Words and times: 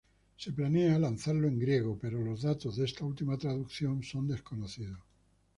Se 0.35 0.51
planea 0.51 0.97
lanzarlo 0.97 1.47
en 1.47 1.59
Griego, 1.59 1.95
pero 2.01 2.19
los 2.25 2.41
datos 2.41 2.75
de 2.77 2.85
esta 2.85 3.05
última 3.05 3.37
traducción 3.37 4.01
son 4.01 4.27
desconocidos. 4.27 4.97